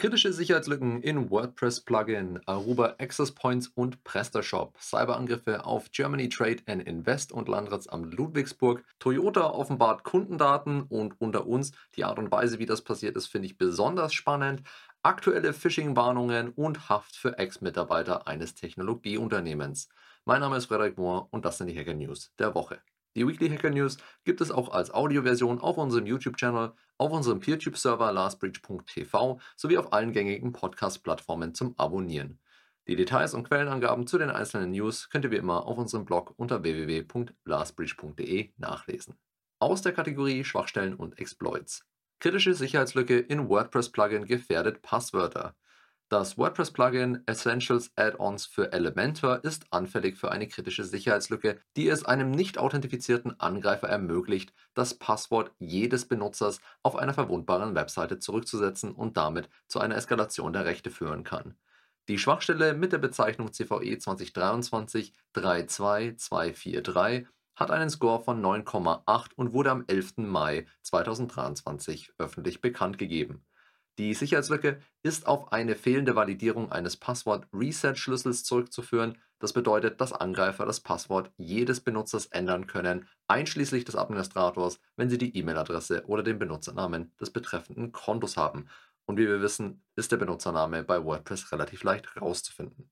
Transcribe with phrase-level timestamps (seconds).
[0.00, 7.32] Kritische Sicherheitslücken in WordPress-Plugin, Aruba Access Points und PrestaShop, Cyberangriffe auf Germany Trade and Invest
[7.32, 12.80] und Landratsamt Ludwigsburg, Toyota offenbart Kundendaten und unter uns die Art und Weise, wie das
[12.80, 14.62] passiert ist, finde ich besonders spannend.
[15.02, 19.90] Aktuelle Phishing-Warnungen und Haft für Ex-Mitarbeiter eines Technologieunternehmens.
[20.24, 22.80] Mein Name ist Frederik Mohr und das sind die Hacker News der Woche.
[23.16, 28.12] Die Weekly Hacker News gibt es auch als Audioversion auf unserem YouTube-Channel, auf unserem PeerTube-Server
[28.12, 32.38] lastbridge.tv sowie auf allen gängigen Podcast-Plattformen zum Abonnieren.
[32.86, 36.34] Die Details und Quellenangaben zu den einzelnen News könnt ihr wie immer auf unserem Blog
[36.36, 39.16] unter www.lastbridge.de nachlesen.
[39.58, 41.84] Aus der Kategorie Schwachstellen und Exploits.
[42.20, 45.56] Kritische Sicherheitslücke in WordPress-Plugin gefährdet Passwörter.
[46.10, 52.32] Das WordPress-Plugin Essentials Add-ons für Elementor ist anfällig für eine kritische Sicherheitslücke, die es einem
[52.32, 59.48] nicht authentifizierten Angreifer ermöglicht, das Passwort jedes Benutzers auf einer verwundbaren Webseite zurückzusetzen und damit
[59.68, 61.54] zu einer Eskalation der Rechte führen kann.
[62.08, 69.70] Die Schwachstelle mit der Bezeichnung CVE 2023 32243 hat einen Score von 9,8 und wurde
[69.70, 70.14] am 11.
[70.16, 73.44] Mai 2023 öffentlich bekannt gegeben.
[73.98, 79.18] Die Sicherheitslücke ist auf eine fehlende Validierung eines Passwort-Reset-Schlüssels zurückzuführen.
[79.38, 85.18] Das bedeutet, dass Angreifer das Passwort jedes Benutzers ändern können, einschließlich des Administrators, wenn sie
[85.18, 88.66] die E-Mail-Adresse oder den Benutzernamen des betreffenden Kontos haben.
[89.06, 92.90] Und wie wir wissen, ist der Benutzername bei WordPress relativ leicht herauszufinden.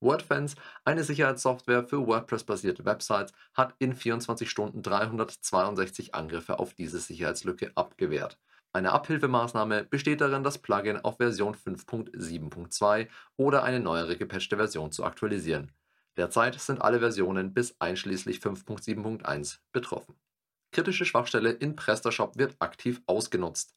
[0.00, 7.72] WordFence, eine Sicherheitssoftware für WordPress-basierte Websites, hat in 24 Stunden 362 Angriffe auf diese Sicherheitslücke
[7.74, 8.38] abgewehrt.
[8.72, 15.04] Eine Abhilfemaßnahme besteht darin, das Plugin auf Version 5.7.2 oder eine neuere gepatchte Version zu
[15.04, 15.72] aktualisieren.
[16.16, 20.14] Derzeit sind alle Versionen bis einschließlich 5.7.1 betroffen.
[20.70, 23.74] Kritische Schwachstelle in PrestaShop wird aktiv ausgenutzt.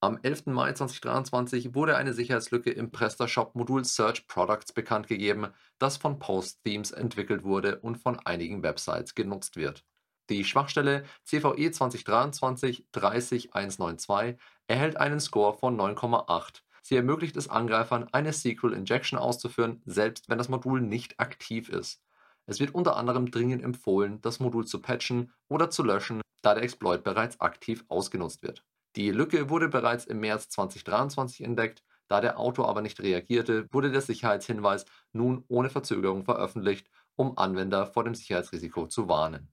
[0.00, 0.46] Am 11.
[0.46, 6.92] Mai 2023 wurde eine Sicherheitslücke im PrestaShop-Modul Search Products bekannt gegeben, das von Post Themes
[6.92, 9.84] entwickelt wurde und von einigen Websites genutzt wird.
[10.30, 14.36] Die Schwachstelle CVE 2023-30192
[14.68, 16.62] erhält einen Score von 9,8.
[16.82, 22.00] Sie ermöglicht es Angreifern, eine SQL Injection auszuführen, selbst wenn das Modul nicht aktiv ist.
[22.46, 26.62] Es wird unter anderem dringend empfohlen, das Modul zu patchen oder zu löschen, da der
[26.62, 28.64] Exploit bereits aktiv ausgenutzt wird.
[28.94, 33.90] Die Lücke wurde bereits im März 2023 entdeckt, da der Autor aber nicht reagierte, wurde
[33.90, 39.50] der Sicherheitshinweis nun ohne Verzögerung veröffentlicht, um Anwender vor dem Sicherheitsrisiko zu warnen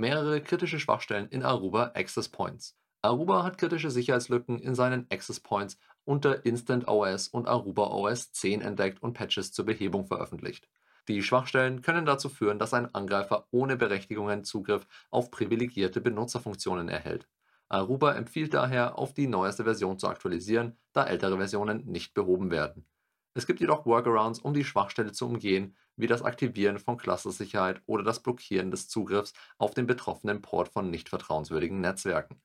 [0.00, 2.76] mehrere kritische Schwachstellen in Aruba Access Points.
[3.02, 8.62] Aruba hat kritische Sicherheitslücken in seinen Access Points unter Instant OS und Aruba OS 10
[8.62, 10.68] entdeckt und Patches zur Behebung veröffentlicht.
[11.08, 17.28] Die Schwachstellen können dazu führen, dass ein Angreifer ohne Berechtigungen Zugriff auf privilegierte Benutzerfunktionen erhält.
[17.68, 22.84] Aruba empfiehlt daher, auf die neueste Version zu aktualisieren, da ältere Versionen nicht behoben werden.
[23.32, 28.02] Es gibt jedoch Workarounds, um die Schwachstelle zu umgehen, wie das Aktivieren von Clustersicherheit oder
[28.02, 32.42] das Blockieren des Zugriffs auf den betroffenen Port von nicht vertrauenswürdigen Netzwerken.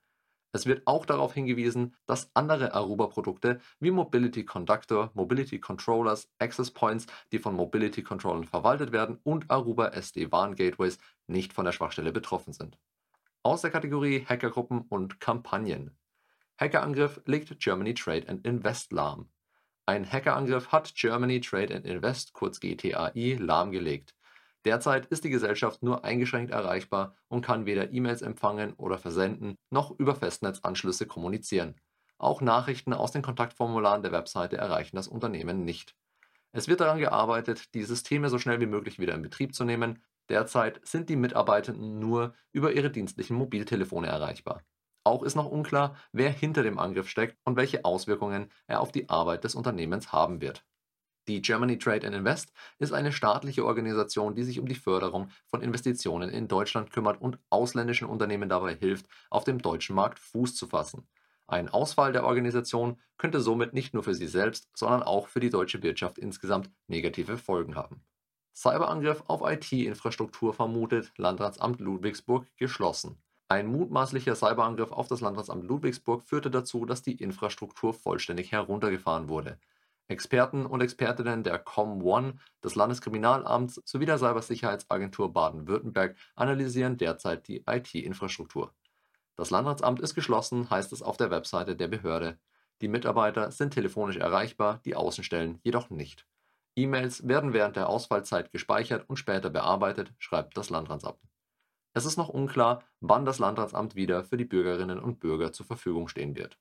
[0.56, 7.08] Es wird auch darauf hingewiesen, dass andere Aruba-Produkte wie Mobility Conductor, Mobility Controllers, Access Points,
[7.34, 10.98] die von Mobility Controllern verwaltet werden, und Aruba SD-WAN Gateways
[11.28, 12.78] nicht von der Schwachstelle betroffen sind.
[13.44, 15.98] Aus der Kategorie Hackergruppen und Kampagnen.
[16.58, 19.30] Hackerangriff legt Germany Trade and Invest lahm.
[19.88, 24.16] Ein Hackerangriff hat Germany Trade and Invest kurz (GTAI) lahmgelegt.
[24.66, 29.92] Derzeit ist die Gesellschaft nur eingeschränkt erreichbar und kann weder E-Mails empfangen oder versenden noch
[29.92, 31.76] über Festnetzanschlüsse kommunizieren.
[32.18, 35.96] Auch Nachrichten aus den Kontaktformularen der Webseite erreichen das Unternehmen nicht.
[36.52, 40.04] Es wird daran gearbeitet, die Systeme so schnell wie möglich wieder in Betrieb zu nehmen.
[40.30, 44.64] Derzeit sind die Mitarbeitenden nur über ihre dienstlichen Mobiltelefone erreichbar
[45.06, 49.10] auch ist noch unklar, wer hinter dem Angriff steckt und welche Auswirkungen er auf die
[49.10, 50.66] Arbeit des Unternehmens haben wird.
[51.28, 55.62] Die Germany Trade and Invest ist eine staatliche Organisation, die sich um die Förderung von
[55.62, 60.68] Investitionen in Deutschland kümmert und ausländischen Unternehmen dabei hilft, auf dem deutschen Markt Fuß zu
[60.68, 61.08] fassen.
[61.48, 65.50] Ein Ausfall der Organisation könnte somit nicht nur für sie selbst, sondern auch für die
[65.50, 68.04] deutsche Wirtschaft insgesamt negative Folgen haben.
[68.56, 73.22] Cyberangriff auf IT-Infrastruktur vermutet, Landratsamt Ludwigsburg geschlossen.
[73.48, 79.60] Ein mutmaßlicher Cyberangriff auf das Landratsamt Ludwigsburg führte dazu, dass die Infrastruktur vollständig heruntergefahren wurde.
[80.08, 88.74] Experten und Expertinnen der ComOne, des Landeskriminalamts sowie der Cybersicherheitsagentur Baden-Württemberg analysieren derzeit die IT-Infrastruktur.
[89.36, 92.40] Das Landratsamt ist geschlossen, heißt es auf der Webseite der Behörde.
[92.82, 96.26] Die Mitarbeiter sind telefonisch erreichbar, die Außenstellen jedoch nicht.
[96.76, 101.20] E-Mails werden während der Ausfallzeit gespeichert und später bearbeitet, schreibt das Landratsamt.
[101.98, 106.10] Es ist noch unklar, wann das Landratsamt wieder für die Bürgerinnen und Bürger zur Verfügung
[106.10, 106.60] stehen wird.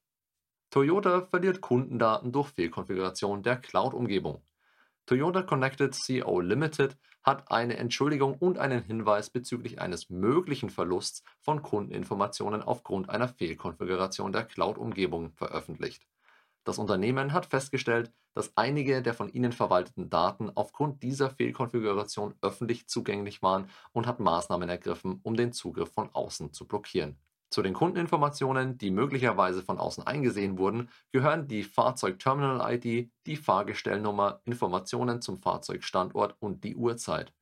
[0.70, 4.44] Toyota verliert Kundendaten durch Fehlkonfiguration der Cloud-Umgebung.
[5.06, 11.62] Toyota Connected CO Limited hat eine Entschuldigung und einen Hinweis bezüglich eines möglichen Verlusts von
[11.62, 16.06] Kundeninformationen aufgrund einer Fehlkonfiguration der Cloud-Umgebung veröffentlicht.
[16.64, 22.88] Das Unternehmen hat festgestellt, dass einige der von ihnen verwalteten Daten aufgrund dieser Fehlkonfiguration öffentlich
[22.88, 27.18] zugänglich waren und hat Maßnahmen ergriffen, um den Zugriff von außen zu blockieren.
[27.50, 35.22] Zu den Kundeninformationen, die möglicherweise von außen eingesehen wurden, gehören die Fahrzeugterminal-ID, die Fahrgestellnummer, Informationen
[35.22, 37.32] zum Fahrzeugstandort und die Uhrzeit.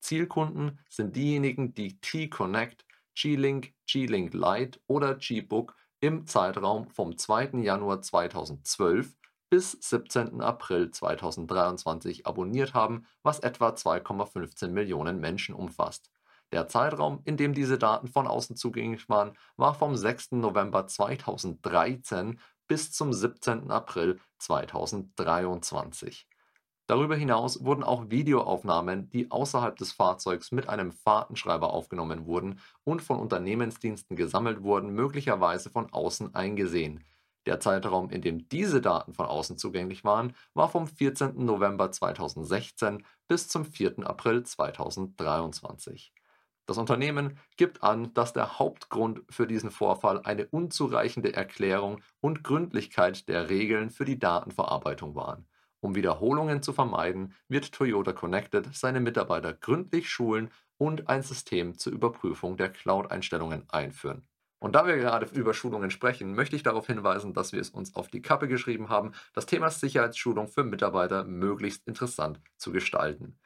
[0.00, 2.84] Zielkunden sind diejenigen, die T-Connect,
[3.14, 7.60] G-Link, G-Link Lite oder G-Book im Zeitraum vom 2.
[7.62, 9.16] Januar 2012
[9.50, 10.40] bis 17.
[10.40, 16.10] April 2023 abonniert haben, was etwa 2,15 Millionen Menschen umfasst.
[16.52, 20.32] Der Zeitraum, in dem diese Daten von außen zugänglich waren, war vom 6.
[20.32, 23.70] November 2013 bis zum 17.
[23.70, 26.29] April 2023.
[26.90, 33.00] Darüber hinaus wurden auch Videoaufnahmen, die außerhalb des Fahrzeugs mit einem Fahrtenschreiber aufgenommen wurden und
[33.00, 37.04] von Unternehmensdiensten gesammelt wurden, möglicherweise von außen eingesehen.
[37.46, 41.44] Der Zeitraum, in dem diese Daten von außen zugänglich waren, war vom 14.
[41.44, 44.00] November 2016 bis zum 4.
[44.04, 46.12] April 2023.
[46.66, 53.28] Das Unternehmen gibt an, dass der Hauptgrund für diesen Vorfall eine unzureichende Erklärung und Gründlichkeit
[53.28, 55.46] der Regeln für die Datenverarbeitung waren.
[55.80, 61.92] Um Wiederholungen zu vermeiden, wird Toyota Connected seine Mitarbeiter gründlich schulen und ein System zur
[61.92, 64.26] Überprüfung der Cloud-Einstellungen einführen.
[64.58, 67.94] Und da wir gerade über Schulungen sprechen, möchte ich darauf hinweisen, dass wir es uns
[67.96, 73.38] auf die Kappe geschrieben haben, das Thema Sicherheitsschulung für Mitarbeiter möglichst interessant zu gestalten.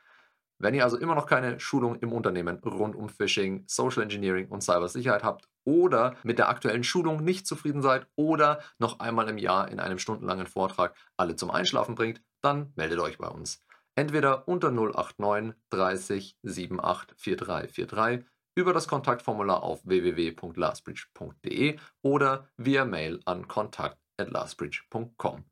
[0.59, 4.63] Wenn ihr also immer noch keine Schulung im Unternehmen rund um Phishing, Social Engineering und
[4.63, 9.69] Cybersicherheit habt oder mit der aktuellen Schulung nicht zufrieden seid oder noch einmal im Jahr
[9.69, 13.61] in einem stundenlangen Vortrag alle zum Einschlafen bringt, dann meldet euch bei uns.
[13.97, 18.25] Entweder unter 089 30 78 4343
[18.57, 25.45] über das Kontaktformular auf www.lastbridge.de oder via Mail an kontakt@lastbridge.com.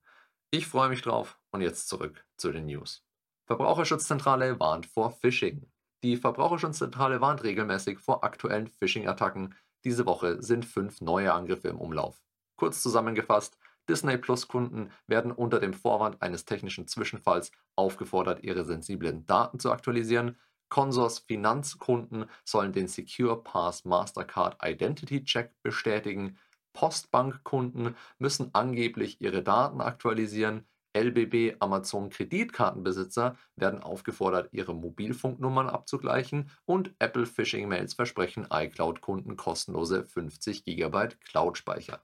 [0.50, 3.04] Ich freue mich drauf und jetzt zurück zu den News.
[3.46, 5.66] Verbraucherschutzzentrale warnt vor Phishing.
[6.02, 9.54] Die Verbraucherschutzzentrale warnt regelmäßig vor aktuellen Phishing-Attacken.
[9.84, 12.22] Diese Woche sind fünf neue Angriffe im Umlauf.
[12.56, 13.58] Kurz zusammengefasst,
[13.88, 19.72] Disney Plus Kunden werden unter dem Vorwand eines technischen Zwischenfalls aufgefordert, ihre sensiblen Daten zu
[19.72, 20.38] aktualisieren.
[20.68, 26.38] Consors Finanzkunden sollen den Secure Pass Mastercard Identity Check bestätigen.
[26.72, 30.66] Postbankkunden müssen angeblich ihre Daten aktualisieren.
[30.94, 40.04] LBB Amazon Kreditkartenbesitzer werden aufgefordert, ihre Mobilfunknummern abzugleichen und Apple Phishing Mails versprechen iCloud-Kunden kostenlose
[40.04, 42.02] 50 GB Cloud-Speicher.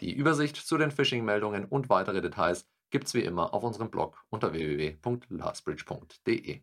[0.00, 4.52] Die Übersicht zu den Phishing-Meldungen und weitere Details gibt's wie immer auf unserem Blog unter
[4.52, 6.62] www.lastbridge.de.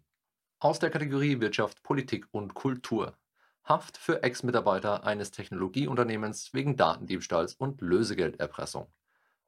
[0.59, 3.17] Aus der Kategorie Wirtschaft, Politik und Kultur.
[3.63, 8.87] Haft für Ex-Mitarbeiter eines Technologieunternehmens wegen Datendiebstahls und Lösegelderpressung.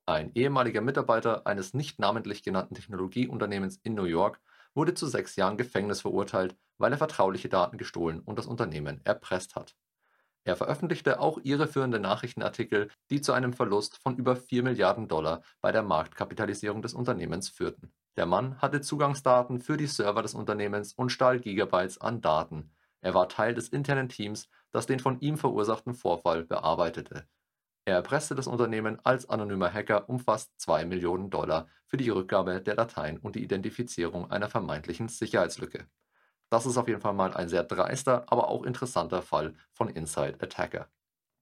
[0.07, 4.39] Ein ehemaliger Mitarbeiter eines nicht namentlich genannten Technologieunternehmens in New York
[4.75, 9.55] wurde zu sechs Jahren Gefängnis verurteilt, weil er vertrauliche Daten gestohlen und das Unternehmen erpresst
[9.55, 9.75] hat.
[10.43, 15.71] Er veröffentlichte auch irreführende Nachrichtenartikel, die zu einem Verlust von über 4 Milliarden Dollar bei
[15.71, 17.91] der Marktkapitalisierung des Unternehmens führten.
[18.15, 22.71] Der Mann hatte Zugangsdaten für die Server des Unternehmens und stahl Gigabytes an Daten.
[23.01, 27.27] Er war Teil des internen Teams, das den von ihm verursachten Vorfall bearbeitete.
[27.87, 32.59] Er erpresste das Unternehmen als anonymer Hacker um fast 2 Millionen Dollar für die Rückgabe
[32.61, 35.87] der Dateien und die Identifizierung einer vermeintlichen Sicherheitslücke.
[36.49, 40.37] Das ist auf jeden Fall mal ein sehr dreister, aber auch interessanter Fall von Inside
[40.41, 40.89] Attacker.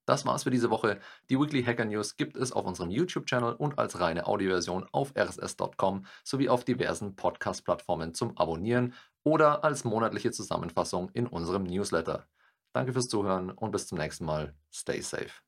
[0.05, 0.99] Das war's für diese Woche.
[1.29, 6.05] Die Weekly Hacker News gibt es auf unserem YouTube-Channel und als reine Audioversion auf rss.com
[6.25, 12.27] sowie auf diversen Podcast-Plattformen zum Abonnieren oder als monatliche Zusammenfassung in unserem Newsletter.
[12.73, 14.53] Danke fürs Zuhören und bis zum nächsten Mal.
[14.73, 15.43] Stay safe.